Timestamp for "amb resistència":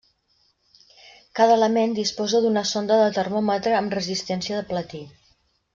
3.83-4.63